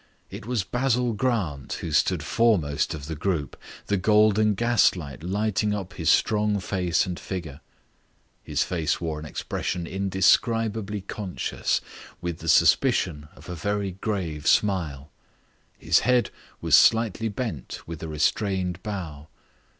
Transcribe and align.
It 0.31 0.47
was 0.47 0.63
Basil 0.63 1.13
Grant 1.13 1.73
who 1.73 1.91
stood 1.91 2.23
foremost 2.23 2.95
of 2.95 3.05
the 3.05 3.15
group, 3.15 3.55
the 3.85 3.97
golden 3.97 4.55
gaslight 4.55 5.21
lighting 5.21 5.75
up 5.75 5.93
his 5.93 6.09
strong 6.09 6.59
face 6.59 7.05
and 7.05 7.19
figure. 7.19 7.61
His 8.41 8.63
face 8.63 8.99
wore 8.99 9.19
an 9.19 9.27
expression 9.27 9.85
indescribably 9.85 11.01
conscious, 11.01 11.81
with 12.19 12.39
the 12.39 12.49
suspicion 12.49 13.27
of 13.35 13.47
a 13.47 13.53
very 13.53 13.91
grave 13.91 14.47
smile. 14.47 15.11
His 15.77 15.99
head 15.99 16.31
was 16.61 16.73
slightly 16.73 17.29
bent 17.29 17.81
with 17.87 18.01
a 18.01 18.07
restrained 18.07 18.81
bow. 18.81 19.27